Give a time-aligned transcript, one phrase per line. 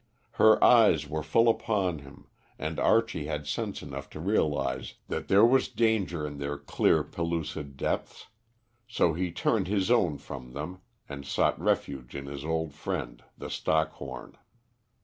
[0.31, 2.25] Her eyes were full upon him,
[2.57, 7.77] and Archie had sense enough to realise that there was danger in their clear pellucid
[7.77, 8.25] depths,
[8.87, 13.51] so he turned his own from them, and sought refuge in his old friend, the
[13.51, 14.37] Stockhorn.